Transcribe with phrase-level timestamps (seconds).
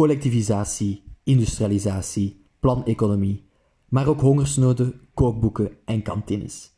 [0.00, 3.44] collectivisatie, industrialisatie, planeconomie,
[3.88, 6.72] maar ook hongersnoden, kookboeken en kantines.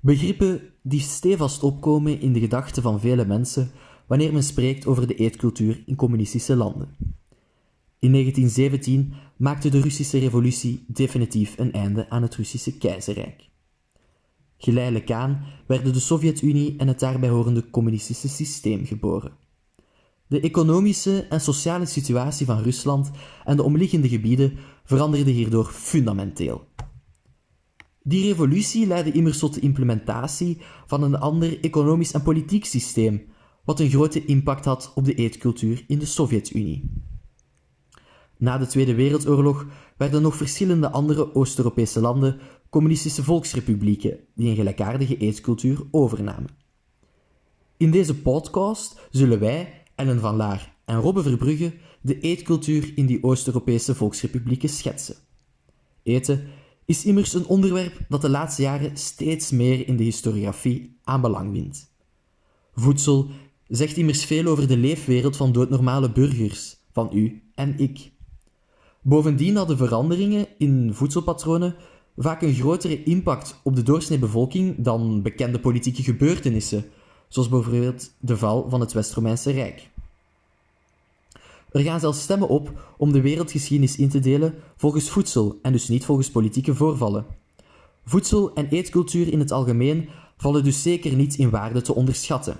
[0.00, 3.70] Begrippen die stevast opkomen in de gedachten van vele mensen
[4.06, 6.96] wanneer men spreekt over de eetcultuur in communistische landen.
[7.98, 13.48] In 1917 maakte de Russische revolutie definitief een einde aan het Russische keizerrijk.
[14.56, 19.41] Geleidelijk aan werden de Sovjet-Unie en het daarbij horende communistische systeem geboren.
[20.32, 23.10] De economische en sociale situatie van Rusland
[23.44, 26.66] en de omliggende gebieden veranderde hierdoor fundamenteel.
[28.02, 33.22] Die revolutie leidde immers tot de implementatie van een ander economisch en politiek systeem,
[33.64, 36.90] wat een grote impact had op de eetcultuur in de Sovjet-Unie.
[38.38, 42.40] Na de Tweede Wereldoorlog werden nog verschillende andere Oost-Europese landen
[42.70, 46.50] communistische volksrepublieken die een gelijkaardige eetcultuur overnamen.
[47.76, 53.22] In deze podcast zullen wij, Ellen van Laar en Robbe Verbrugge, de eetcultuur in die
[53.22, 55.14] Oost-Europese volksrepublieken schetsen.
[56.02, 56.44] Eten
[56.84, 61.52] is immers een onderwerp dat de laatste jaren steeds meer in de historiografie aan belang
[61.52, 61.92] wint.
[62.74, 63.28] Voedsel
[63.68, 68.10] zegt immers veel over de leefwereld van doodnormale burgers, van u en ik.
[69.02, 71.74] Bovendien hadden veranderingen in voedselpatronen
[72.16, 76.84] vaak een grotere impact op de doorsneebevolking dan bekende politieke gebeurtenissen,
[77.28, 79.90] zoals bijvoorbeeld de val van het West-Romeinse Rijk.
[81.72, 85.88] Er gaan zelfs stemmen op om de wereldgeschiedenis in te delen volgens voedsel en dus
[85.88, 87.26] niet volgens politieke voorvallen.
[88.04, 92.56] Voedsel en eetcultuur in het algemeen vallen dus zeker niet in waarde te onderschatten.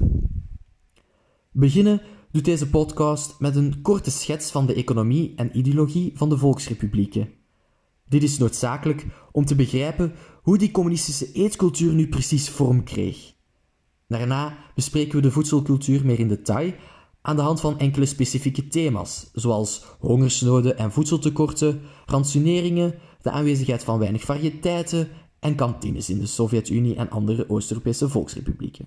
[1.50, 6.38] Beginnen doet deze podcast met een korte schets van de economie en ideologie van de
[6.38, 7.28] volksrepublieken.
[8.08, 13.34] Dit is noodzakelijk om te begrijpen hoe die communistische eetcultuur nu precies vorm kreeg.
[14.08, 16.72] Daarna bespreken we de voedselcultuur meer in detail
[17.22, 23.98] aan de hand van enkele specifieke thema's, zoals hongersnoden en voedseltekorten, rationeringen, de aanwezigheid van
[23.98, 28.86] weinig variëteiten en kantines in de Sovjet-Unie en andere Oost-Europese volksrepublieken.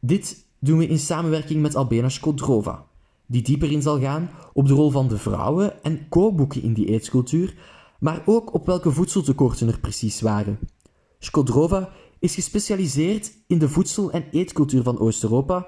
[0.00, 2.86] Dit doen we in samenwerking met Albena Skodrova,
[3.26, 6.86] die dieper in zal gaan op de rol van de vrouwen en kookboeken in die
[6.86, 7.54] eetcultuur,
[7.98, 10.58] maar ook op welke voedseltekorten er precies waren.
[11.18, 15.66] Skodrova is gespecialiseerd in de voedsel- en eetcultuur van Oost-Europa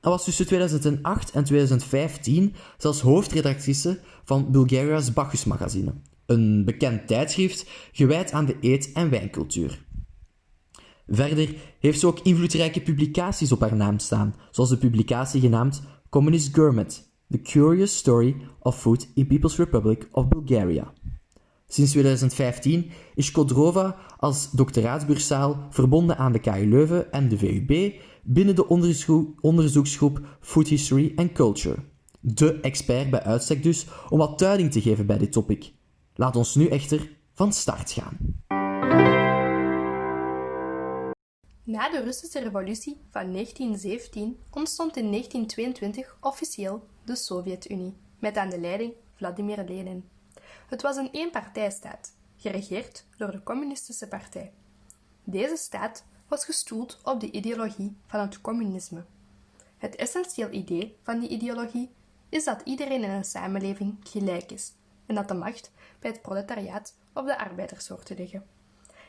[0.00, 5.94] en was tussen 2008 en 2015 zelfs hoofdredactrice van Bulgaria's Bacchus magazine,
[6.26, 9.88] een bekend tijdschrift gewijd aan de eet- en wijncultuur.
[11.06, 16.54] Verder heeft ze ook invloedrijke publicaties op haar naam staan, zoals de publicatie genaamd Communist
[16.54, 20.92] Gourmet: The Curious Story of Food in People's Republic of Bulgaria.
[21.72, 28.54] Sinds 2015 is Kodrova als doctoraatsbursaal verbonden aan de KU Leuven en de VUB binnen
[28.54, 28.68] de
[29.40, 31.76] onderzoeksgroep Food History and Culture.
[32.20, 35.72] De expert bij uitstek dus om wat duiding te geven bij dit topic.
[36.14, 38.16] Laat ons nu echter van start gaan.
[41.64, 48.60] Na de Russische revolutie van 1917 ontstond in 1922 officieel de Sovjet-Unie, met aan de
[48.60, 50.04] leiding Vladimir Lenin.
[50.70, 54.52] Het was een eenpartijstaat, geregeerd door de Communistische Partij.
[55.24, 59.04] Deze staat was gestoeld op de ideologie van het communisme.
[59.78, 61.90] Het essentieel idee van die ideologie
[62.28, 64.72] is dat iedereen in een samenleving gelijk is
[65.06, 68.46] en dat de macht bij het proletariaat of de arbeiders hoort te liggen.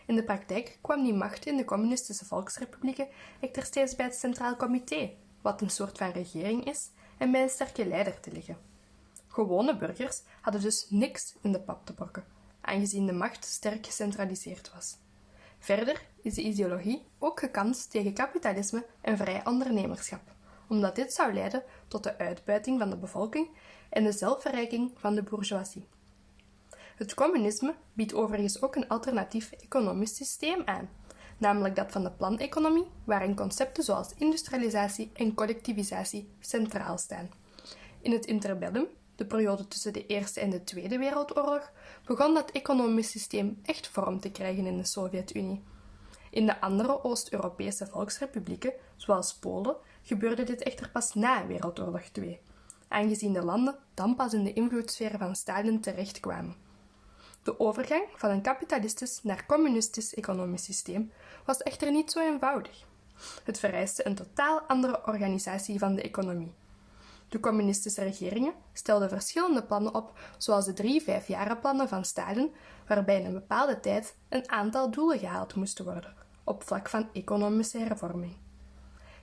[0.06, 3.08] In de praktijk kwam die macht in de communistische volksrepublieken
[3.40, 7.50] echter steeds bij het Centraal Comité, wat een soort van regering is, en bij een
[7.50, 8.71] sterke leider te liggen.
[9.32, 12.26] Gewone burgers hadden dus niks in de pap te brokken,
[12.62, 14.98] aangezien de macht sterk gecentraliseerd was.
[15.60, 20.22] Verder is de ideologie ook gekant tegen kapitalisme en vrij ondernemerschap,
[20.68, 23.50] omdat dit zou leiden tot de uitbuiting van de bevolking
[23.90, 25.88] en de zelfverrijking van de bourgeoisie.
[26.96, 30.90] Het communisme biedt overigens ook een alternatief economisch systeem aan,
[31.38, 37.30] namelijk dat van de planeconomie, waarin concepten zoals industrialisatie en collectivisatie centraal staan.
[38.02, 38.88] In het interbellum,
[39.22, 41.72] de periode tussen de Eerste en de Tweede Wereldoorlog,
[42.06, 45.64] begon dat economisch systeem echt vorm te krijgen in de Sovjet-Unie.
[46.30, 52.40] In de andere Oost-Europese volksrepublieken, zoals Polen, gebeurde dit echter pas na Wereldoorlog II,
[52.88, 56.56] aangezien de landen dan pas in de invloedssfeer van Stalin terechtkwamen.
[57.44, 61.12] De overgang van een kapitalistisch naar communistisch economisch systeem
[61.46, 62.86] was echter niet zo eenvoudig.
[63.44, 66.54] Het vereiste een totaal andere organisatie van de economie.
[67.32, 72.54] De communistische regeringen stelden verschillende plannen op, zoals de drie vijfjarenplannen van Stalin,
[72.88, 76.14] waarbij in een bepaalde tijd een aantal doelen gehaald moesten worden,
[76.44, 78.38] op vlak van economische hervorming.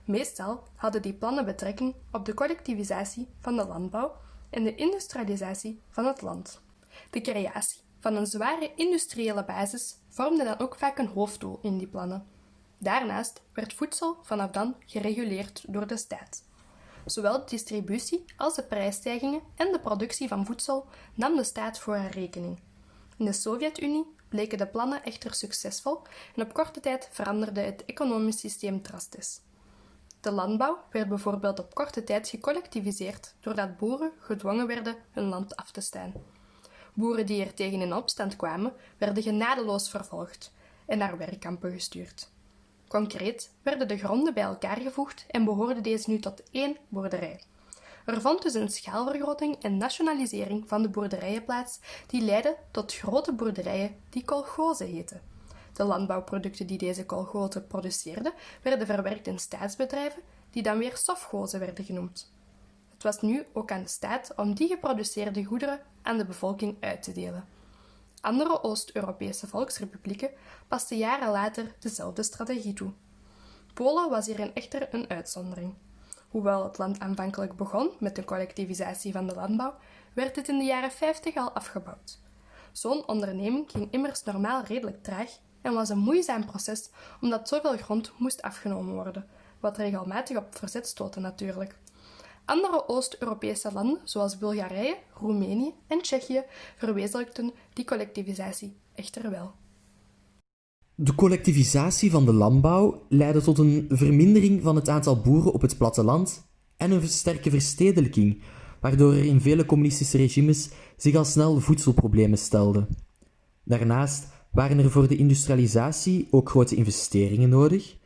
[0.05, 4.15] Meestal hadden die plannen betrekking op de collectivisatie van de landbouw
[4.49, 6.61] en de industrialisatie van het land.
[7.09, 11.87] De creatie van een zware industriële basis vormde dan ook vaak een hoofddoel in die
[11.87, 12.27] plannen.
[12.77, 16.47] Daarnaast werd voedsel vanaf dan gereguleerd door de staat.
[17.05, 21.95] Zowel de distributie als de prijsstijgingen en de productie van voedsel nam de staat voor
[21.95, 22.59] haar rekening.
[23.17, 26.01] In de Sovjet-Unie bleken de plannen echter succesvol
[26.35, 29.41] en op korte tijd veranderde het economisch systeem drastisch.
[30.21, 35.71] De landbouw werd bijvoorbeeld op korte tijd gecollectiviseerd doordat boeren gedwongen werden hun land af
[35.71, 36.13] te staan.
[36.93, 40.53] Boeren die er tegen in opstand kwamen, werden genadeloos vervolgd
[40.85, 42.29] en naar werkkampen gestuurd.
[42.89, 47.41] Concreet werden de gronden bij elkaar gevoegd en behoorden deze nu tot één boerderij.
[48.05, 53.33] Er vond dus een schaalvergroting en nationalisering van de boerderijen plaats, die leidde tot grote
[53.33, 55.21] boerderijen die kolgozen heten.
[55.73, 61.85] De landbouwproducten die deze kolgozen produceerden, werden verwerkt in staatsbedrijven, die dan weer sofgozen werden
[61.85, 62.33] genoemd.
[62.93, 67.03] Het was nu ook aan de staat om die geproduceerde goederen aan de bevolking uit
[67.03, 67.58] te delen.
[68.21, 70.29] Andere Oost-Europese volksrepublieken
[70.67, 72.91] pasten jaren later dezelfde strategie toe.
[73.73, 75.73] Polen was hierin echter een uitzondering.
[76.29, 79.73] Hoewel het land aanvankelijk begon met de collectivisatie van de landbouw,
[80.13, 82.19] werd het in de jaren 50 al afgebouwd.
[82.71, 86.89] Zo'n onderneming ging immers normaal redelijk traag en was een moeizaam proces
[87.21, 89.27] omdat zoveel grond moest afgenomen worden,
[89.59, 91.77] wat regelmatig op verzet stootte natuurlijk.
[92.49, 96.43] Andere Oost-Europese landen, zoals Bulgarije, Roemenië en Tsjechië,
[96.77, 99.51] verwezenlijkten die collectivisatie echter wel.
[100.95, 105.77] De collectivisatie van de landbouw leidde tot een vermindering van het aantal boeren op het
[105.77, 106.43] platteland
[106.77, 108.41] en een sterke verstedelijking,
[108.79, 112.87] waardoor er in vele communistische regimes zich al snel voedselproblemen stelden.
[113.63, 117.97] Daarnaast waren er voor de industrialisatie ook grote investeringen nodig,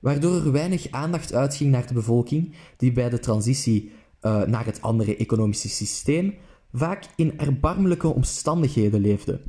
[0.00, 3.92] waardoor er weinig aandacht uitging naar de bevolking die bij de transitie
[4.22, 6.34] uh, naar het andere economische systeem
[6.72, 9.40] vaak in erbarmelijke omstandigheden leefde.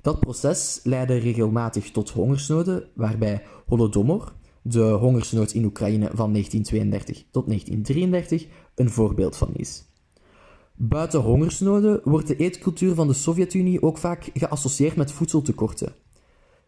[0.00, 7.46] Dat proces leidde regelmatig tot hongersnoden, waarbij Holodomor, de hongersnood in Oekraïne van 1932 tot
[7.46, 9.84] 1933, een voorbeeld van is.
[10.76, 15.94] Buiten hongersnoden wordt de eetcultuur van de Sovjet-Unie ook vaak geassocieerd met voedseltekorten.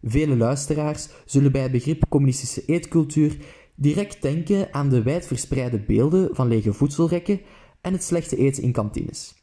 [0.03, 3.37] Vele luisteraars zullen bij het begrip communistische eetcultuur
[3.75, 7.41] direct denken aan de wijdverspreide beelden van lege voedselrekken
[7.81, 9.35] en het slechte eten in kantines.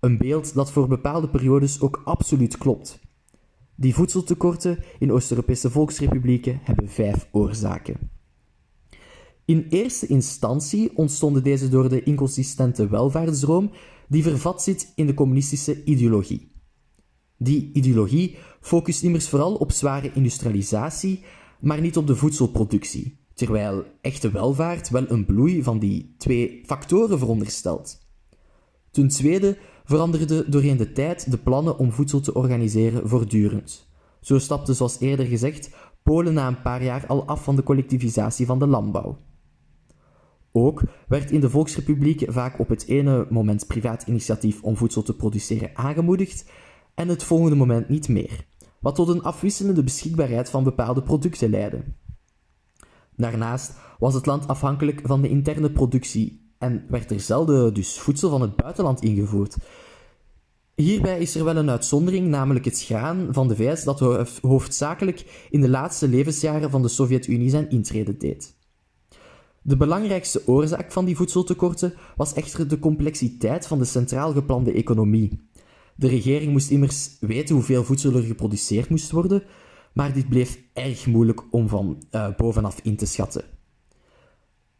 [0.00, 3.00] Een beeld dat voor bepaalde periodes ook absoluut klopt.
[3.74, 7.96] Die voedseltekorten in Oost-Europese volksrepublieken hebben vijf oorzaken.
[9.44, 13.70] In eerste instantie ontstonden deze door de inconsistente welvaartsdroom
[14.08, 16.52] die vervat zit in de communistische ideologie.
[17.42, 21.24] Die ideologie focust immers vooral op zware industrialisatie,
[21.60, 27.18] maar niet op de voedselproductie, terwijl echte welvaart wel een bloei van die twee factoren
[27.18, 27.98] veronderstelt.
[28.90, 33.88] Ten tweede veranderden doorheen de tijd de plannen om voedsel te organiseren voortdurend.
[34.20, 35.70] Zo stapte, zoals eerder gezegd,
[36.02, 39.18] Polen na een paar jaar al af van de collectivisatie van de landbouw.
[40.52, 45.16] Ook werd in de Volksrepubliek vaak op het ene moment privaat initiatief om voedsel te
[45.16, 46.50] produceren aangemoedigd
[47.00, 48.46] en het volgende moment niet meer,
[48.80, 51.82] wat tot een afwisselende beschikbaarheid van bepaalde producten leidde.
[53.16, 58.30] Daarnaast was het land afhankelijk van de interne productie en werd er zelden dus voedsel
[58.30, 59.56] van het buitenland ingevoerd.
[60.74, 64.00] Hierbij is er wel een uitzondering, namelijk het graan van de VS dat
[64.40, 68.58] hoofdzakelijk in de laatste levensjaren van de Sovjet-Unie zijn intrede deed.
[69.62, 75.49] De belangrijkste oorzaak van die voedseltekorten was echter de complexiteit van de centraal geplande economie.
[76.00, 79.42] De regering moest immers weten hoeveel voedsel er geproduceerd moest worden,
[79.92, 83.44] maar dit bleef erg moeilijk om van uh, bovenaf in te schatten.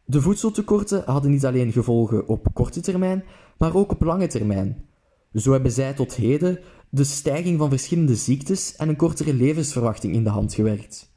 [0.05, 3.23] De voedseltekorten hadden niet alleen gevolgen op korte termijn,
[3.57, 4.85] maar ook op lange termijn.
[5.33, 6.59] Zo hebben zij tot heden
[6.89, 11.13] de stijging van verschillende ziektes en een kortere levensverwachting in de hand gewerkt.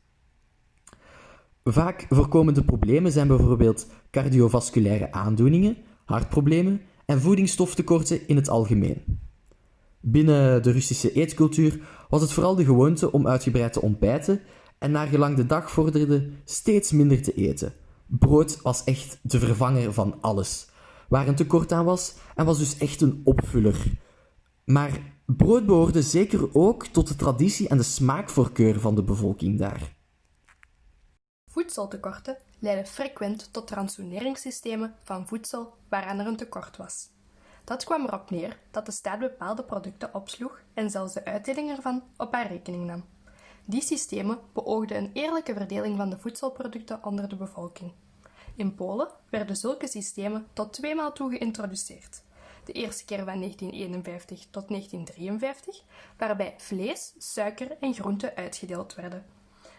[1.62, 9.24] Vaak voorkomende problemen zijn bijvoorbeeld cardiovasculaire aandoeningen, hartproblemen en voedingsstoftekorten in het algemeen.
[10.06, 14.40] Binnen de Russische eetcultuur was het vooral de gewoonte om uitgebreid te ontbijten
[14.78, 17.73] en naar gelang de dag vorderde steeds minder te eten.
[18.06, 20.68] Brood was echt de vervanger van alles,
[21.08, 23.84] waar een tekort aan was en was dus echt een opvuller.
[24.64, 29.96] Maar brood behoorde zeker ook tot de traditie en de smaakvoorkeur van de bevolking daar.
[31.50, 37.13] Voedseltekorten leiden frequent tot ransoneringssystemen van voedsel waaraan er een tekort was.
[37.64, 42.02] Dat kwam erop neer dat de staat bepaalde producten opsloeg en zelfs de uitdeling ervan
[42.16, 43.04] op haar rekening nam.
[43.64, 47.92] Die systemen beoogden een eerlijke verdeling van de voedselproducten onder de bevolking.
[48.56, 52.23] In Polen werden zulke systemen tot tweemaal toe geïntroduceerd.
[52.64, 55.83] de eerste keer van 1951 tot 1953,
[56.16, 59.25] waarbij vlees, suiker en groenten uitgedeeld werden.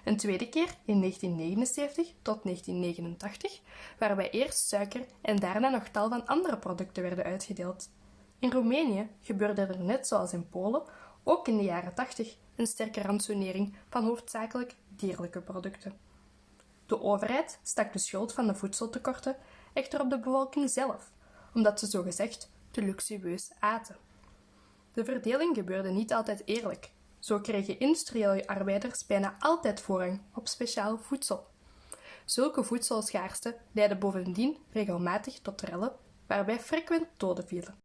[0.06, 3.62] Een tweede keer in 1979 tot 1989,
[4.00, 7.90] waarbij eerst suiker en daarna nog tal van andere producten werden uitgedeeld.
[8.40, 10.84] In Roemenië gebeurde er net zoals in Polen
[11.24, 15.94] ook in de jaren 80 een sterke ransonering van hoofdzakelijk dierlijke producten.
[16.86, 19.36] De overheid stak de schuld van de voedseltekorten
[19.74, 21.12] echter op de bevolking zelf,
[21.54, 23.96] omdat ze zogezegd te luxueus aten.
[24.94, 26.92] De verdeling gebeurde niet altijd eerlijk.
[27.26, 31.48] Zo kregen industriële arbeiders bijna altijd voorrang op speciaal voedsel.
[32.26, 35.96] Zulke voedselschaarste leidde bovendien regelmatig tot rellen,
[36.28, 37.76] waarbij frequent doden vielen.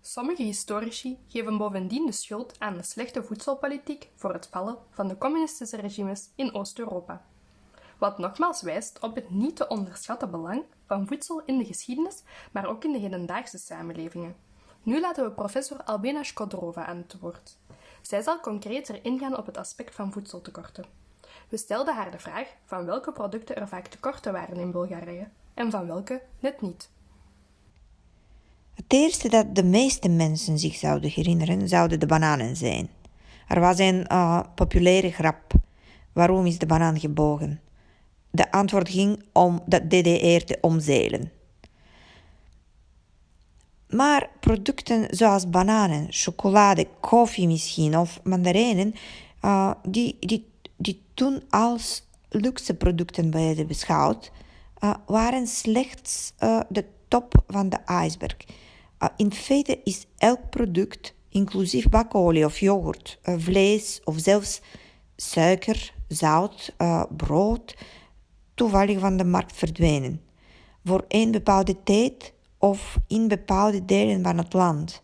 [0.00, 5.18] Sommige historici geven bovendien de schuld aan de slechte voedselpolitiek voor het vallen van de
[5.18, 7.26] communistische regimes in Oost-Europa.
[7.98, 12.22] Wat nogmaals wijst op het niet te onderschatten belang van voedsel in de geschiedenis,
[12.52, 14.36] maar ook in de hedendaagse samenlevingen.
[14.82, 17.60] Nu laten we professor Albena Škodrova aan het woord.
[18.02, 20.84] Zij zal concreter ingaan op het aspect van voedseltekorten.
[21.48, 25.70] We stelden haar de vraag van welke producten er vaak tekorten waren in Bulgarije en
[25.70, 26.90] van welke net niet.
[28.74, 32.90] Het eerste dat de meeste mensen zich zouden herinneren, zouden de bananen zijn.
[33.48, 35.52] Er was een uh, populaire grap.
[36.12, 37.60] Waarom is de banaan gebogen?
[38.30, 41.32] De antwoord ging om de DDR te omzeilen.
[43.92, 48.94] Maar producten zoals bananen, chocolade, koffie misschien of mandarijnen,
[49.44, 50.46] uh, die, die,
[50.76, 54.32] die toen als luxe producten werden beschouwd,
[54.84, 58.36] uh, waren slechts uh, de top van de ijsberg.
[59.16, 64.60] in feite is elk product, inclusief bakolie of yoghurt, vlees of zelfs
[65.16, 66.74] suiker, zout,
[67.16, 67.76] brood,
[68.54, 70.20] toevallig van de markt verdwijnen.
[70.84, 72.32] Voor een bepaalde tijd
[72.62, 75.02] of in bepaalde delen van het land.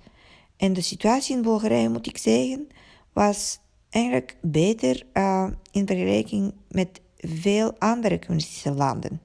[0.57, 2.69] En de situatie in Bulgarije, moet ik zeggen,
[3.13, 3.59] was
[3.91, 9.21] eigenlijk beter uh, in vergelijking met veel andere communistische landen.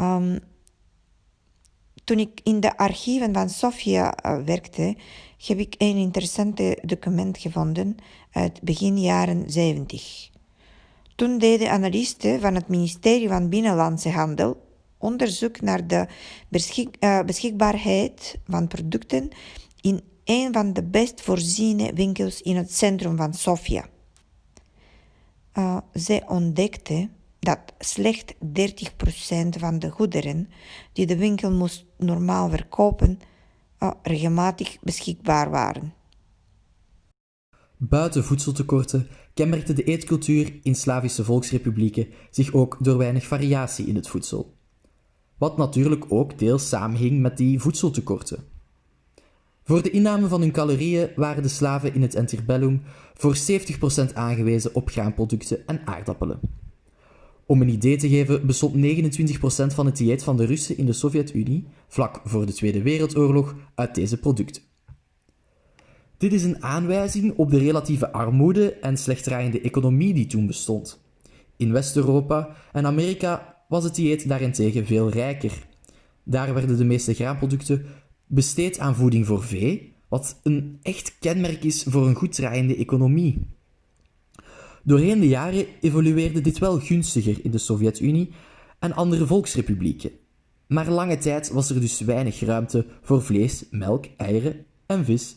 [0.00, 0.38] Um,
[2.04, 4.96] toen ik in de archieven van Sofia uh, werkte,
[5.46, 7.96] heb ik een interessante document gevonden
[8.32, 10.30] uit begin jaren 70.
[11.16, 14.68] Toen deden analisten van het ministerie van Binnenlandse Handel
[15.00, 16.06] onderzoek naar de
[17.00, 19.28] uh, beschikbaarheid van producten
[19.80, 23.88] in een van de best voorziene winkels in het centrum van Sofia.
[25.58, 28.38] Uh, zij ontdekte dat slechts 30%
[29.58, 30.48] van de goederen
[30.92, 33.20] die de winkel moest normaal verkopen,
[33.78, 35.94] uh, regelmatig beschikbaar waren.
[37.76, 44.08] Buiten voedseltekorten kenmerkte de eetcultuur in Slavische volksrepublieken zich ook door weinig variatie in het
[44.08, 44.58] voedsel.
[45.40, 48.44] Wat natuurlijk ook deels samenhing met die voedseltekorten.
[49.64, 52.82] Voor de inname van hun calorieën waren de slaven in het interbellum
[53.14, 53.36] voor
[54.10, 56.40] 70% aangewezen op graanproducten en aardappelen.
[57.46, 60.92] Om een idee te geven bestond 29% van het dieet van de Russen in de
[60.92, 64.62] Sovjet-Unie, vlak voor de Tweede Wereldoorlog, uit deze producten.
[66.16, 71.00] Dit is een aanwijzing op de relatieve armoede en slechtdraaiende economie die toen bestond.
[71.56, 75.52] In West-Europa en Amerika was het dieet daarentegen veel rijker.
[76.22, 77.86] Daar werden de meeste graanproducten
[78.26, 83.46] besteed aan voeding voor vee, wat een echt kenmerk is voor een goed draaiende economie.
[84.82, 88.30] Doorheen de jaren evolueerde dit wel gunstiger in de Sovjet-Unie
[88.78, 90.10] en andere volksrepublieken.
[90.66, 95.36] Maar lange tijd was er dus weinig ruimte voor vlees, melk, eieren en vis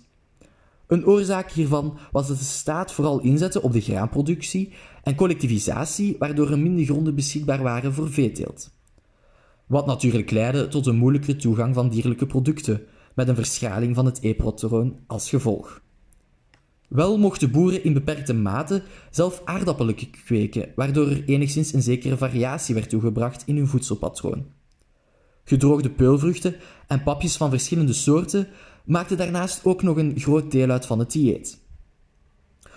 [0.94, 4.74] een oorzaak hiervan was dat de staat vooral inzette op de graanproductie
[5.04, 8.72] en collectivisatie, waardoor er minder gronden beschikbaar waren voor veeteelt.
[9.68, 12.82] Wat natuurlijk leidde tot een moeilijkere toegang van dierlijke producten,
[13.16, 15.82] met een verschaling van het e-patroon als gevolg.
[16.88, 19.96] Wel mochten boeren in beperkte mate zelf aardappelen
[20.26, 24.46] kweken, waardoor er enigszins een zekere variatie werd toegebracht in hun voedselpatroon.
[25.44, 26.56] Gedroogde peulvruchten
[26.88, 28.48] en papjes van verschillende soorten
[28.86, 31.62] maakte daarnaast ook nog een groot deel uit van het dieet.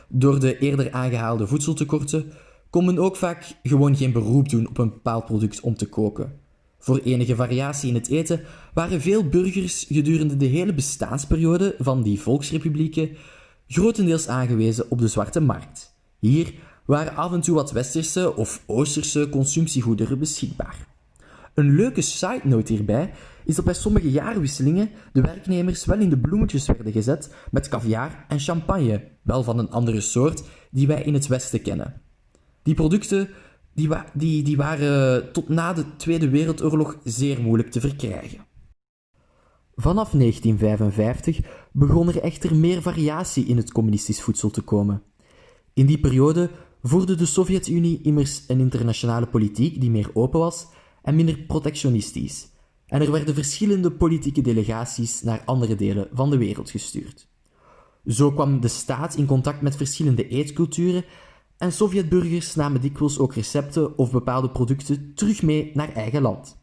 [0.08, 2.32] Door de eerder aangehaalde voedseltekorten
[2.70, 6.38] kon men ook vaak gewoon geen beroep doen op een bepaald product om te koken.
[6.78, 8.40] Voor enige variatie in het eten
[8.74, 13.16] waren veel burgers gedurende de hele bestaansperiode van die volksrepublieken
[13.68, 15.94] grotendeels aangewezen op de zwarte markt.
[16.18, 20.86] Hier waren af en toe wat westerse of oosterse consumptiegoederen beschikbaar.
[21.54, 23.12] Een leuke side note hierbij
[23.46, 28.24] is dat bij sommige jaarwisselingen de werknemers wel in de bloemetjes werden gezet met caviar
[28.28, 32.02] en champagne, wel van een andere soort die wij in het Westen kennen.
[32.62, 33.28] Die producten
[33.74, 38.46] die, die, die waren tot na de Tweede Wereldoorlog zeer moeilijk te verkrijgen.
[39.74, 41.40] Vanaf 1955
[41.72, 45.02] begon er echter meer variatie in het communistisch voedsel te komen.
[45.74, 46.50] In die periode
[46.82, 50.66] voerde de Sovjet-Unie immers een internationale politiek die meer open was
[51.02, 52.48] en minder protectionistisch,
[52.86, 57.28] en er werden verschillende politieke delegaties naar andere delen van de wereld gestuurd.
[58.06, 61.04] Zo kwam de staat in contact met verschillende eetculturen
[61.58, 66.58] en Sovjetburgers namen dikwijls ook recepten of bepaalde producten terug mee naar eigen land.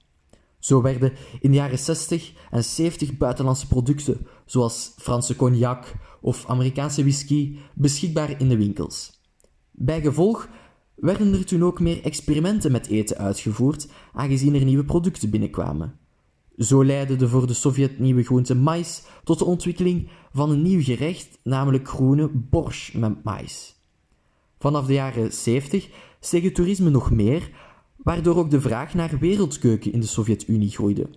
[0.60, 7.01] Zo werden in de jaren 60 en 70 buitenlandse producten, zoals Franse cognac of Amerikaanse
[7.01, 9.22] whisky, beschikbaar in de winkels.
[9.72, 10.50] Bijgevolg
[10.96, 16.00] werden er toen ook meer experimenten met eten uitgevoerd, aangezien er nieuwe producten binnenkwamen.
[16.57, 20.81] Zo leidde de voor de Sovjet nieuwe groente mais tot de ontwikkeling van een nieuw
[20.81, 23.75] gerecht, namelijk groene borscht met mais.
[24.60, 27.50] Vanaf de jaren 70 steeg het toerisme nog meer,
[27.98, 31.10] waardoor ook de vraag naar wereldkeuken in de Sovjet-Unie groeide.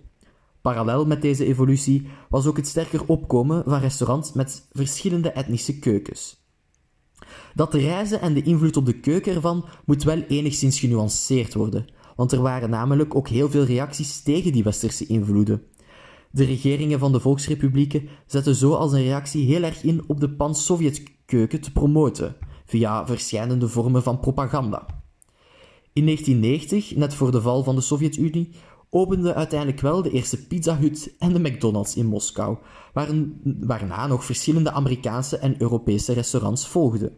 [0.61, 6.45] Parallel met deze evolutie was ook het sterker opkomen van restaurants met verschillende etnische keukens.
[7.55, 11.87] Dat de reizen en de invloed op de keuken ervan moet wel enigszins genuanceerd worden,
[12.17, 15.61] want er waren namelijk ook heel veel reacties tegen die westerse invloeden.
[16.31, 20.29] De regeringen van de volksrepublieken zetten zo als een reactie heel erg in op de
[20.29, 24.85] pan-Sovjet-keuken te promoten, via verschillende vormen van propaganda.
[25.93, 28.49] In 1990, net voor de val van de Sovjet-Unie,
[28.89, 32.57] opende uiteindelijk wel de eerste Pizza Hut en de McDonald's in Moskou,
[33.59, 37.17] waarna nog verschillende Amerikaanse en Europese restaurants volgden.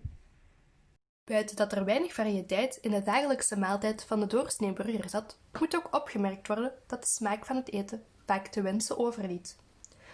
[1.30, 5.76] Buiten dat er weinig variëteit in de dagelijkse maaltijd van de doorsnee burger zat, moet
[5.76, 9.58] ook opgemerkt worden dat de smaak van het eten vaak te wensen overliet.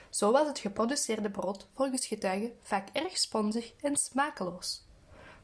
[0.10, 4.86] Zo was het geproduceerde brood volgens getuigen vaak erg sponsig en smakeloos.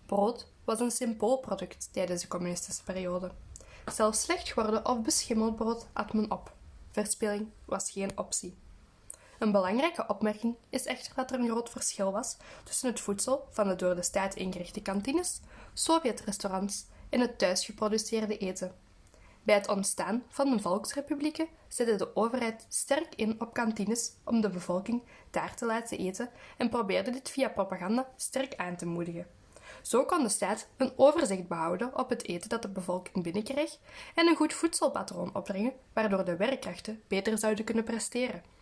[0.06, 3.32] Brood was een symboolproduct tijdens de communistische periode.
[3.92, 6.54] Zelfs slecht geworden of beschimmeld brood at men op.
[6.90, 8.58] Verspilling was geen optie.
[9.42, 13.68] Een belangrijke opmerking is echter dat er een groot verschil was tussen het voedsel van
[13.68, 15.42] de door de staat ingerichte kantines,
[15.74, 18.76] Sovjetrestaurants en het thuis geproduceerde eten.
[19.44, 24.50] Bij het ontstaan van de volksrepublieken zette de overheid sterk in op kantines om de
[24.50, 29.28] bevolking daar te laten eten en probeerde dit via propaganda sterk aan te moedigen.
[29.82, 33.78] Zo kon de staat een overzicht behouden op het eten dat de bevolking binnenkreeg
[34.16, 38.60] en een goed voedselpatroon opbrengen, waardoor de werkkrachten beter zouden kunnen presteren.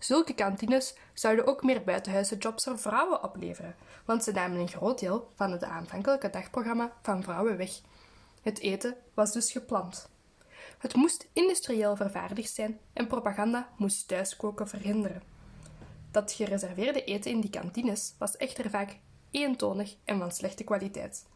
[0.00, 4.98] Zulke kantines zouden ook meer buitenhuisse jobs voor vrouwen opleveren, want ze namen een groot
[4.98, 7.70] deel van het aanvankelijke dagprogramma van vrouwen weg.
[8.42, 10.08] Het eten was dus gepland.
[10.78, 15.22] Het moest industrieel vervaardigd zijn en propaganda moest thuiskoken verhinderen.
[16.10, 18.96] Dat gereserveerde eten in die kantines was echter vaak
[19.30, 21.26] eentonig en van slechte kwaliteit.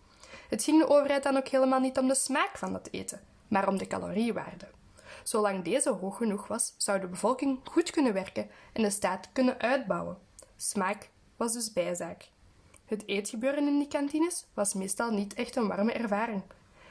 [0.49, 3.69] Het ging de overheid dan ook helemaal niet om de smaak van dat eten, maar
[3.69, 4.67] om de caloriewaarde.
[5.25, 9.61] Zolang deze hoog genoeg was, zou de bevolking goed kunnen werken en de staat kunnen
[9.61, 10.19] uitbouwen.
[10.57, 12.29] Smaak was dus bijzaak.
[12.85, 16.43] Het eetgebeuren in die kantines was meestal niet echt een warme ervaring.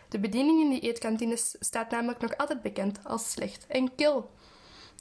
[0.09, 4.29] De bediening in die eetkantines staat namelijk nog altijd bekend als slecht en kil.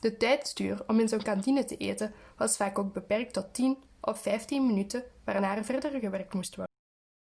[0.01, 4.23] De tijdstuur om in zo'n kantine te eten was vaak ook beperkt tot 10 of
[4.23, 6.75] 15 minuten, waarna er verder gewerkt moest worden.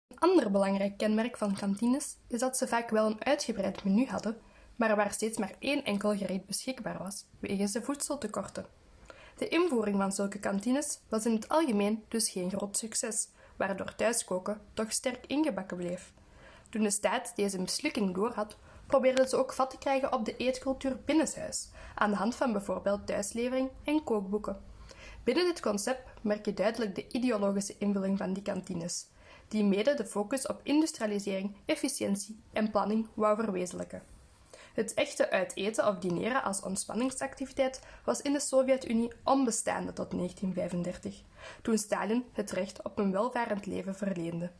[0.07, 4.41] Een ander belangrijk kenmerk van kantines is dat ze vaak wel een uitgebreid menu hadden,
[4.79, 8.65] maar waar steeds maar één enkel gereed beschikbaar was, wegens de voedseltekorten.
[9.37, 14.61] De invoering van zulke kantines was in het algemeen dus geen groot succes, waardoor thuiskoken
[14.73, 16.13] toch sterk ingebakken bleef.
[16.69, 20.99] Toen de staat deze mislukking doorhad, probeerde ze ook vat te krijgen op de eetcultuur
[21.05, 24.61] binnenshuis, aan de hand van bijvoorbeeld thuislevering en kookboeken.
[25.23, 29.07] Binnen dit concept merk je duidelijk de ideologische invulling van die kantines,
[29.47, 34.17] die mede de focus op industrialisering, efficiëntie en planning wou verwezenlijken.
[34.73, 41.21] Het echte uiteten of dineren als ontspanningsactiviteit was in de Sovjet-Unie onbestaande tot 1935,
[41.61, 44.51] toen Stalin het recht op een welvarend leven verleende.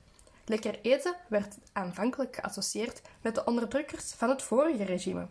[0.46, 5.28] Lekker eten werd aanvankelijk geassocieerd met de onderdrukkers van het vorige regime.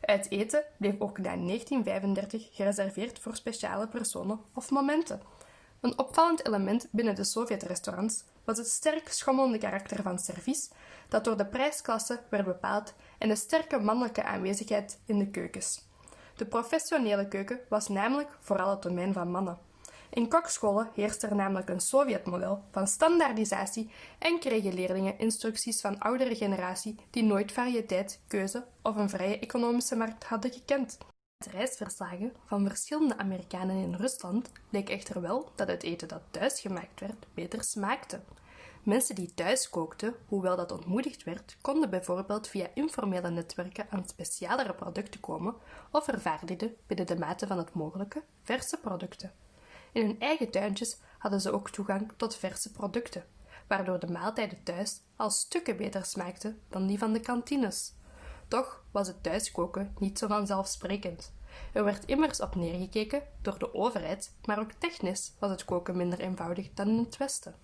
[0.00, 5.20] Uit eten bleef ook na 1935 gereserveerd voor speciale personen of momenten.
[5.80, 10.70] Een opvallend element binnen de Sovjet-restaurants was het sterk schommelende karakter van servies,
[11.08, 15.88] dat door de prijsklasse werd bepaald en de sterke mannelijke aanwezigheid in de keukens.
[16.36, 19.58] De professionele keuken was namelijk vooral het domein van mannen.
[20.10, 26.36] In kokscholen heerste er namelijk een Sovjetmodel van standaardisatie en kregen leerlingen instructies van oudere
[26.36, 30.98] generatie die nooit variëteit, keuze of een vrije economische markt hadden gekend.
[31.40, 36.60] Uit reisverslagen van verschillende Amerikanen in Rusland bleek echter wel dat het eten dat thuis
[36.60, 38.20] gemaakt werd beter smaakte.
[38.82, 44.74] Mensen die thuis kookten, hoewel dat ontmoedigd werd, konden bijvoorbeeld via informele netwerken aan specialere
[44.74, 45.54] producten komen
[45.90, 49.32] of vervaardigden binnen de mate van het mogelijke verse producten.
[49.92, 53.24] In hun eigen tuintjes hadden ze ook toegang tot verse producten,
[53.66, 57.94] waardoor de maaltijden thuis al stukken beter smaakten dan die van de kantines.
[58.50, 61.32] Toch was het thuiskoken niet zo vanzelfsprekend.
[61.72, 66.20] Er werd immers op neergekeken door de overheid, maar ook technisch was het koken minder
[66.20, 67.54] eenvoudig dan in het Westen.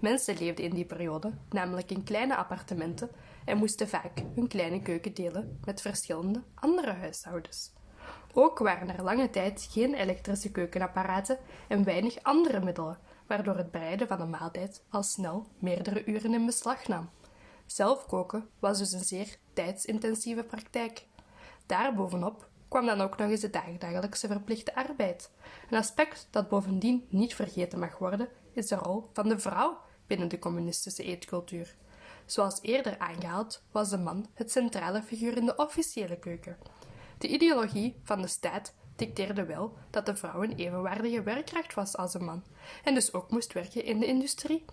[0.00, 3.10] Mensen leefden in die periode namelijk in kleine appartementen
[3.44, 7.72] en moesten vaak hun kleine keuken delen met verschillende andere huishoudens.
[8.32, 14.08] Ook waren er lange tijd geen elektrische keukenapparaten en weinig andere middelen, waardoor het bereiden
[14.08, 17.08] van een maaltijd al snel meerdere uren in beslag nam.
[17.72, 21.06] Zelf koken was dus een zeer tijdsintensieve praktijk.
[21.66, 25.30] Daarbovenop kwam dan ook nog eens de dagdagelijkse verplichte arbeid.
[25.70, 30.28] Een aspect dat bovendien niet vergeten mag worden, is de rol van de vrouw binnen
[30.28, 31.76] de communistische eetcultuur.
[32.26, 36.58] Zoals eerder aangehaald, was de man het centrale figuur in de officiële keuken.
[37.18, 42.14] De ideologie van de staat dicteerde wel dat de vrouw een evenwaardige werkkracht was als
[42.14, 42.44] een man
[42.84, 44.64] en dus ook moest werken in de industrie.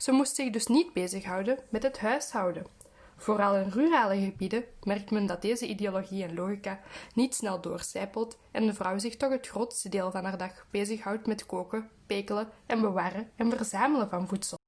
[0.00, 2.66] Ze moest zich dus niet bezighouden met het huishouden.
[3.16, 6.80] Vooral in rurale gebieden merkt men dat deze ideologie en logica
[7.14, 11.26] niet snel doorcijpelt en de vrouw zich toch het grootste deel van haar dag bezighoudt
[11.26, 14.58] met koken, pekelen en bewaren en verzamelen van voedsel.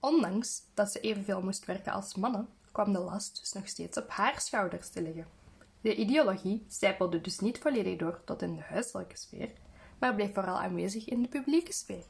[0.00, 4.08] Ondanks dat ze evenveel moest werken als mannen, kwam de last dus nog steeds op
[4.08, 5.26] haar schouders te liggen.
[5.80, 9.50] De ideologie zijpelde dus niet volledig door tot in de huiselijke sfeer,
[9.98, 12.04] maar bleef vooral aanwezig in de publieke sfeer.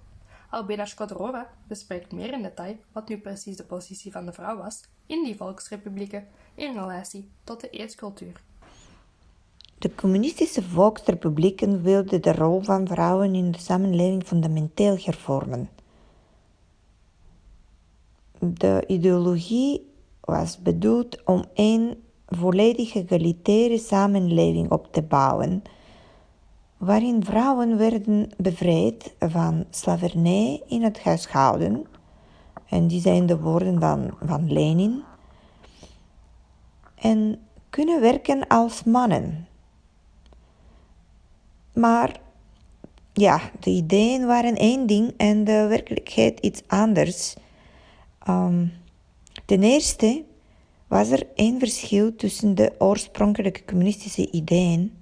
[0.50, 4.80] Albina Skodrova bespreekt meer in detail wat nu precies de positie van de vrouw was
[5.06, 8.40] in die volksrepublieken in relatie tot de eetcultuur.
[9.78, 15.68] De communistische volksrepublieken wilden de rol van vrouwen in de samenleving fundamenteel hervormen.
[18.38, 25.62] De ideologie was bedoeld om een volledig egalitaire samenleving op te bouwen,
[26.78, 31.86] waarin vrouwen werden bevrijd van slavernij in het huishouden,
[32.68, 35.02] en die zijn de woorden van, van Lenin,
[36.94, 39.46] en kunnen werken als mannen.
[41.72, 42.20] Maar
[43.12, 47.36] ja, de ideeën waren één ding en de werkelijkheid iets anders.
[48.28, 48.72] Um,
[49.44, 50.24] ten eerste
[50.86, 54.92] was er één verschil tussen de oorspronkelijke communistische ideeën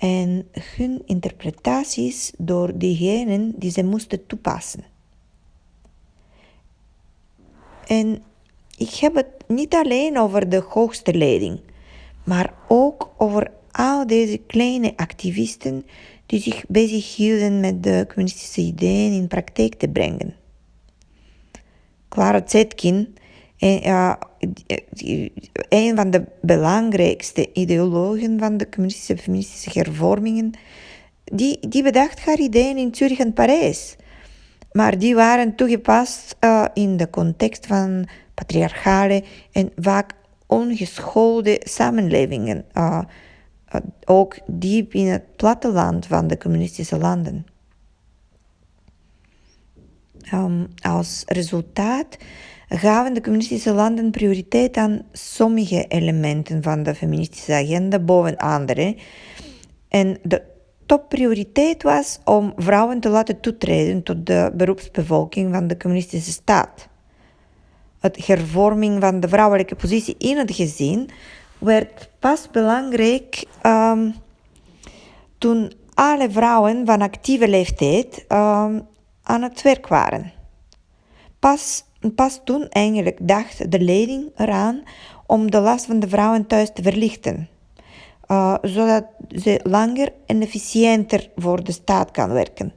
[0.00, 4.84] en hun interpretaties door diegenen die ze moesten toepassen.
[7.86, 8.22] En
[8.76, 11.60] ik heb het niet alleen over de hoogste leiding,
[12.24, 15.86] maar ook over al deze kleine activisten
[16.26, 20.36] die zich bezighielden met de communistische ideeën in praktijk te brengen.
[22.08, 23.14] Clara Zetkin,
[23.60, 24.16] een,
[25.68, 30.50] een van de belangrijkste ideologen van de communistische feministische hervormingen,
[31.24, 33.96] die, die bedacht haar ideeën in Zurich en Parijs.
[34.72, 40.12] Maar die waren toegepast uh, in de context van patriarchale en vaak
[40.46, 43.00] ongeschoolde samenlevingen, uh,
[44.04, 47.46] ook diep in het platteland van de communistische landen.
[50.32, 52.16] Um, als resultaat
[52.78, 58.96] gaven de communistische landen prioriteit aan sommige elementen van de feministische agenda boven andere.
[59.88, 60.42] En de
[60.86, 66.88] topprioriteit was om vrouwen te laten toetreden tot de beroepsbevolking van de communistische staat.
[68.00, 71.10] Het hervorming van de vrouwelijke positie in het gezin
[71.58, 74.14] werd pas belangrijk um,
[75.38, 78.86] toen alle vrouwen van actieve leeftijd um,
[79.22, 80.32] aan het werk waren.
[81.38, 84.82] Pas, pas toen eigenlijk dacht de leiding eraan
[85.26, 87.48] om de last van de vrouwen thuis te verlichten,
[88.30, 92.72] uh, zodat ze langer en efficiënter voor de staat kan werken.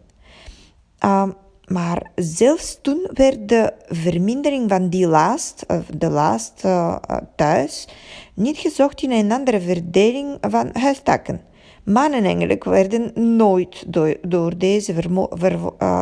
[1.05, 1.29] Uh,
[1.63, 5.65] maar zelfs toen werd de vermindering van die last,
[5.97, 6.97] de last uh,
[7.36, 7.88] thuis,
[8.33, 11.41] niet gezocht in een andere verdeling van huistakken.
[11.83, 13.86] Mannen eigenlijk werden nooit
[14.27, 15.59] door, deze vermo, ver,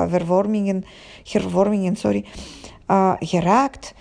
[0.10, 0.84] vervormingen,
[1.24, 2.26] hervormingen sorry,
[2.92, 3.94] uh, geraakt.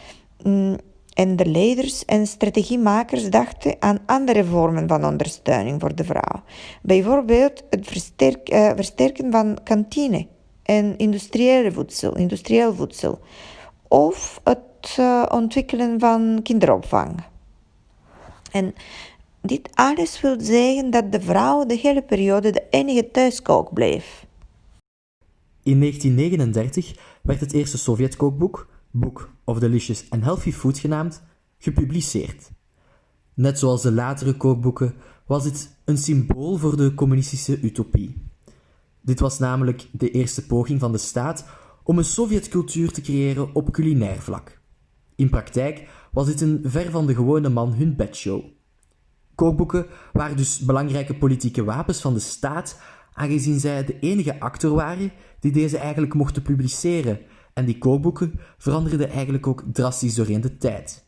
[0.42, 0.76] Mm,
[1.14, 6.42] en de leiders en strategiemakers dachten aan andere vormen van ondersteuning voor de vrouw.
[6.82, 8.12] Bijvoorbeeld het
[8.52, 10.26] uh, versterken van kantine
[10.62, 13.18] en industriële voedsel, industrieel voedsel.
[13.88, 14.98] Of het
[15.32, 17.22] ontwikkelen van kinderopvang.
[18.50, 18.74] En
[19.42, 24.26] dit alles wil zeggen dat de vrouw de hele periode de enige thuiskook bleef.
[25.62, 31.22] In 1939 werd het eerste Sovjetkookboek, Book of Delicious and Healthy Food genaamd,
[31.58, 32.50] gepubliceerd.
[33.34, 34.94] Net zoals de latere kookboeken
[35.26, 38.22] was dit een symbool voor de communistische utopie.
[39.00, 41.44] Dit was namelijk de eerste poging van de staat
[41.82, 44.60] om een Sovjetcultuur te creëren op culinair vlak.
[45.14, 48.44] In praktijk was dit een ver van de gewone man hun bedshow.
[49.34, 52.80] Kookboeken waren dus belangrijke politieke wapens van de staat,
[53.12, 57.20] aangezien zij de enige actor waren die deze eigenlijk mochten publiceren,
[57.60, 61.04] en die kookboeken veranderden eigenlijk ook drastisch doorheen de tijd.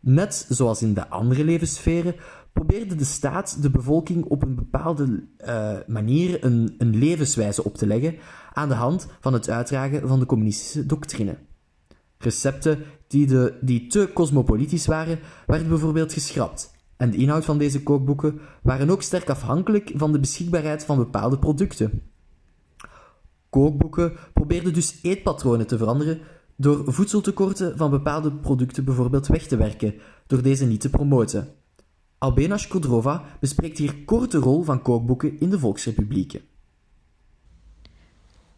[0.00, 2.14] Net zoals in de andere levenssferen
[2.52, 7.86] probeerde de staat de bevolking op een bepaalde uh, manier een, een levenswijze op te
[7.86, 8.16] leggen
[8.52, 11.36] aan de hand van het uitdragen van de communistische doctrine.
[12.18, 16.74] Recepten die, die te cosmopolitisch waren, werden bijvoorbeeld geschrapt.
[16.96, 21.38] En de inhoud van deze kookboeken waren ook sterk afhankelijk van de beschikbaarheid van bepaalde
[21.38, 22.02] producten.
[23.50, 26.20] Kookboeken probeerden dus eetpatronen te veranderen
[26.56, 29.94] door voedseltekorten van bepaalde producten bijvoorbeeld weg te werken,
[30.26, 31.48] door deze niet te promoten.
[32.18, 36.40] Albena Shkodrova bespreekt hier kort de rol van kookboeken in de volksrepublieken.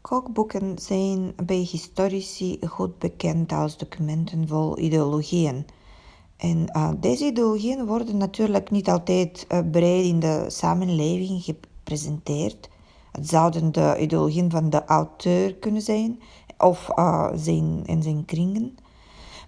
[0.00, 5.66] Kookboeken zijn bij historici goed bekend als documenten vol ideologieën.
[6.36, 12.68] En uh, deze ideologieën worden natuurlijk niet altijd uh, breed in de samenleving gepresenteerd.
[13.12, 16.20] Het zouden de ideologieën van de auteur kunnen zijn
[16.58, 18.76] of uh, zijn, in zijn kringen.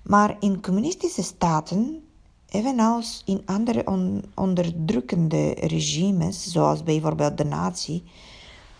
[0.02, 2.02] Maar in communistische staten,
[2.48, 8.02] evenals in andere on, onderdrukkende regimes, zoals bijvoorbeeld de nazi,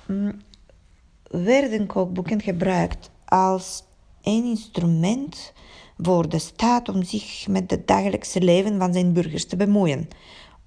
[0.07, 0.41] mm,
[1.31, 3.83] werden kookboeken gebruikt als
[4.23, 5.53] een instrument
[5.99, 10.09] voor de staat om zich met het dagelijkse leven van zijn burgers te bemoeien,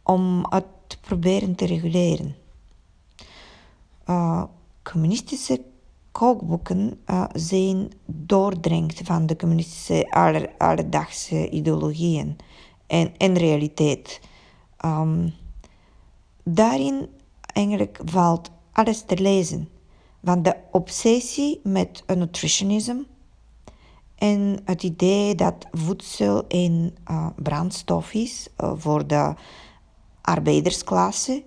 [0.03, 2.35] om het proberen te reguleren.
[4.83, 5.61] Communistische
[6.11, 6.99] kookboeken
[7.33, 12.35] zijn doordrenkt van de communistische aller, alledaagse ideologieën
[12.87, 14.21] en, en realiteit.
[14.85, 15.33] Um,
[16.43, 17.07] daarin
[17.53, 19.69] eigenlijk valt alles te lezen.
[20.23, 23.05] Van de obsessie met nutritionisme
[24.15, 29.33] en het idee dat voedsel een uh, brandstof is voor de
[30.21, 31.43] arbeidersklasse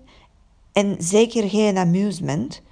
[0.78, 2.62] en zeker geen amusement,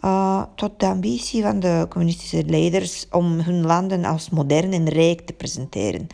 [0.00, 5.20] uh, tot de ambitie van de communistische leiders om hun landen als modern en rijk
[5.20, 6.06] te presenteren,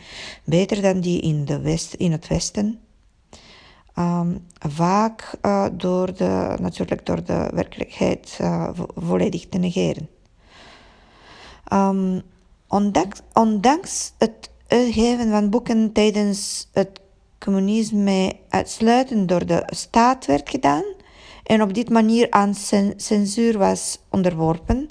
[0.44, 2.80] beter dan die in, de West, in het Westen.
[3.98, 10.08] Um, vaak uh, door de, natuurlijk door de werkelijkheid uh, volledig te negeren.
[11.72, 12.22] Um,
[12.68, 17.00] ondanks, ondanks het uitgeven van boeken tijdens het
[17.38, 20.84] communisme uitsluitend door de staat werd gedaan
[21.48, 22.54] en op dit manier aan
[22.96, 24.88] censuur was onderworpen,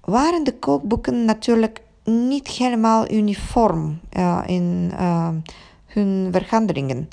[0.00, 5.28] waren de kookboeken natuurlijk niet helemaal uniform uh, in uh,
[5.86, 7.08] hun verhandelingen.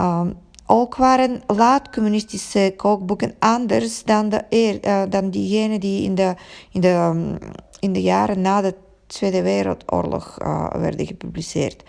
[0.00, 0.26] Uh,
[0.66, 6.34] ook waren laat-communistische kookboeken anders dan, de dan diegenen die in de,
[6.72, 7.38] in, de, um,
[7.78, 8.74] in de jaren na de
[9.06, 10.36] Tweede Wereldoorlog
[10.72, 11.82] werden gepubliceerd.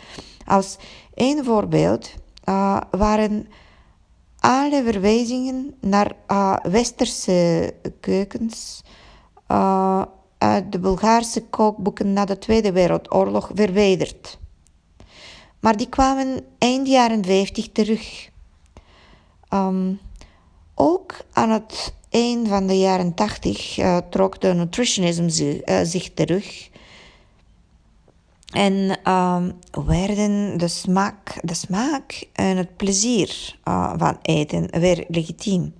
[0.45, 0.77] Als
[1.13, 2.13] één voorbeeld
[2.91, 3.47] waren
[4.41, 8.83] alle verwijzingen naar uh, westerse keukens
[9.51, 10.03] uh,
[10.37, 14.39] uit de Bulgaarse kookboeken na de Tweede Wereldoorlog verwijderd.
[15.59, 18.29] Maar die kwamen eind jaren 50 terug.
[19.53, 19.99] Um,
[20.75, 26.69] ook aan het eind van de jaren 80 uh, trok de nutritionisme zich terug
[28.51, 29.43] en uh,
[29.85, 35.73] werden de smaak, de smaak en het plezier uh, van eten weer legitiem.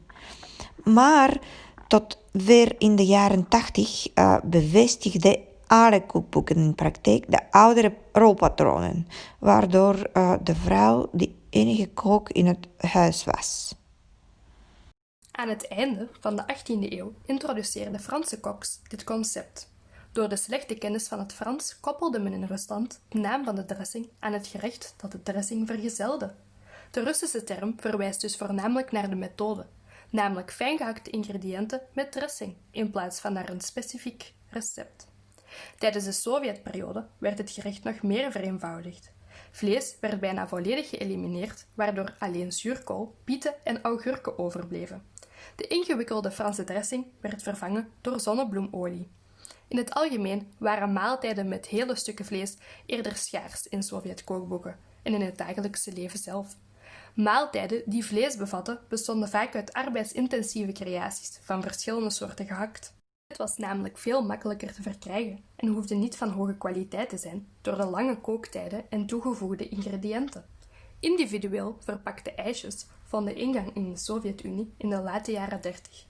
[0.83, 1.39] Maar
[1.87, 9.07] tot weer in de jaren tachtig uh, bevestigde alle kookboeken in praktijk de oudere rolpatronen,
[9.39, 13.75] waardoor uh, de vrouw de enige kook in het huis was.
[15.31, 19.70] Aan het einde van de 18e eeuw introduceerden Franse koks dit concept.
[20.13, 23.65] Door de slechte kennis van het Frans koppelde men in Rusland de naam van de
[23.65, 26.33] dressing aan het gerecht dat de dressing vergezelde.
[26.91, 29.65] De Russische term verwijst dus voornamelijk naar de methode,
[30.09, 35.07] namelijk fijngehakte ingrediënten met dressing in plaats van naar een specifiek recept.
[35.77, 39.11] Tijdens de Sovjetperiode werd het gerecht nog meer vereenvoudigd.
[39.51, 45.03] Vlees werd bijna volledig geëlimineerd, waardoor alleen zuurkool, bieten en augurken overbleven.
[45.55, 49.09] De ingewikkelde Franse dressing werd vervangen door zonnebloemolie.
[49.71, 55.21] In het algemeen waren maaltijden met hele stukken vlees eerder schaars in Sovjet-kookboeken en in
[55.21, 56.57] het dagelijkse leven zelf.
[57.15, 62.93] Maaltijden die vlees bevatten, bestonden vaak uit arbeidsintensieve creaties van verschillende soorten gehakt.
[63.27, 67.47] Het was namelijk veel makkelijker te verkrijgen en hoefde niet van hoge kwaliteit te zijn
[67.61, 70.45] door de lange kooktijden en toegevoegde ingrediënten.
[70.99, 76.05] Individueel verpakte ijsjes vonden ingang in de Sovjet-Unie in de late jaren 30.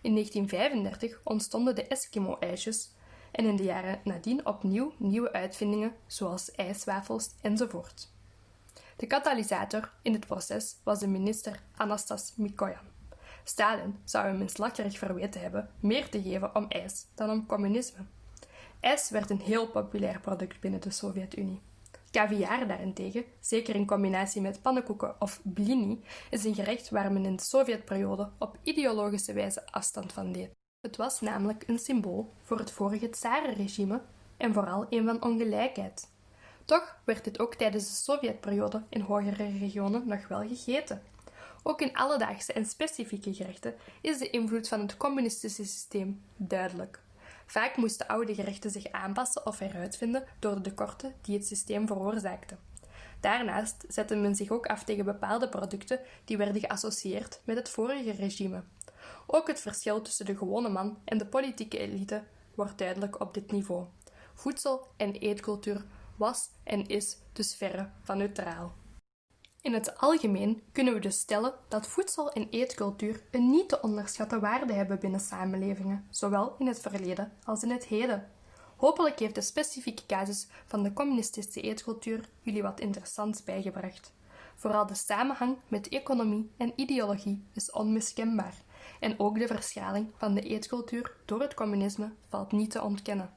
[0.00, 2.96] In 1935 ontstonden de Eskimo-ijsjes
[3.38, 8.08] en in de jaren nadien opnieuw nieuwe uitvindingen zoals ijswafels enzovoort.
[8.96, 12.86] De katalysator in het proces was de minister Anastas Mikoyan.
[13.44, 18.04] Stalin zou hem minslachtig verweten hebben meer te geven om ijs dan om communisme.
[18.80, 21.60] IJs werd een heel populair product binnen de Sovjet-Unie.
[22.10, 27.36] Caviar daarentegen, zeker in combinatie met pannenkoeken of blini, is een gerecht waar men in
[27.36, 30.57] de Sovjetperiode op ideologische wijze afstand van deed.
[30.80, 34.00] Het was namelijk een symbool voor het vorige tsarenregime
[34.36, 36.08] en vooral een van ongelijkheid.
[36.64, 41.02] Toch werd dit ook tijdens de Sovjetperiode in hogere regionen nog wel gegeten.
[41.62, 47.00] Ook in alledaagse en specifieke gerechten is de invloed van het communistische systeem duidelijk.
[47.46, 52.56] Vaak moesten oude gerechten zich aanpassen of heruitvinden door de tekorten die het systeem veroorzaakte.
[53.20, 58.10] Daarnaast zette men zich ook af tegen bepaalde producten die werden geassocieerd met het vorige
[58.10, 58.62] regime.
[59.30, 63.52] Ook het verschil tussen de gewone man en de politieke elite wordt duidelijk op dit
[63.52, 63.84] niveau.
[64.34, 65.84] Voedsel en eetcultuur
[66.16, 68.72] was en is dus verre van neutraal.
[69.60, 74.40] In het algemeen kunnen we dus stellen dat voedsel en eetcultuur een niet te onderschatten
[74.40, 78.30] waarde hebben binnen samenlevingen, zowel in het verleden als in het heden.
[78.76, 84.12] Hopelijk heeft de specifieke casus van de communistische eetcultuur jullie wat interessants bijgebracht.
[84.56, 88.54] Vooral de samenhang met economie en ideologie is onmiskenbaar,
[88.98, 93.30] en ook de verschaling van de eetcultuur door het communisme valt niet te ontkennen.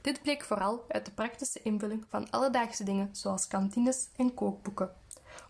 [0.00, 4.90] Dit bleek vooral uit de praktische invulling van alledaagse dingen zoals kantines en kookboeken.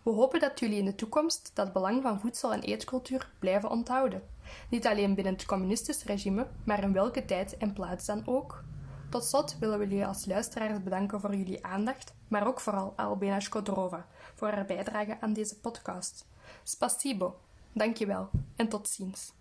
[0.03, 4.23] We hopen dat jullie in de toekomst dat belang van voedsel- en eetcultuur blijven onthouden.
[4.69, 8.63] Niet alleen binnen het communistisch regime, maar in welke tijd en plaats dan ook.
[9.09, 13.39] Tot slot willen we jullie als luisteraars bedanken voor jullie aandacht, maar ook vooral Albena
[13.39, 16.25] Škodrova voor haar bijdrage aan deze podcast.
[16.63, 17.39] Spasibo,
[17.71, 19.33] dankjewel en tot ziens.